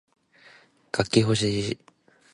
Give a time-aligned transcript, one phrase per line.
[0.91, 1.79] 楽器ほしい